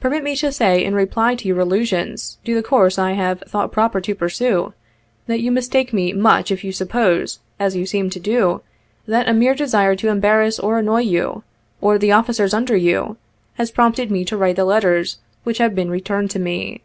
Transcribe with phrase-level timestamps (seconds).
[0.00, 3.70] Permit me to say, in reply to your allusions to the course I have thought
[3.70, 4.74] proper to pursue,
[5.28, 8.62] that you mistake me much if you suppose (as you seem to do)
[9.06, 11.44] that a mere desire to embarrass or annoy you,
[11.80, 13.16] or the officers under you,
[13.58, 16.80] has prompted me to write the letters which have been returned to me.